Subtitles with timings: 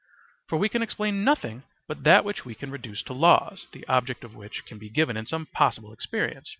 [0.49, 4.23] For we can explain nothing but that which we can reduce to laws, the object
[4.23, 6.49] of which can be given in some possible experience.